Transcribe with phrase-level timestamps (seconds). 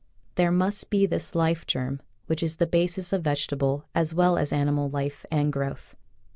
[0.33, 4.51] There must be this life germ, which is the basis of vegetable as well as
[4.51, 5.95] animal life and growth.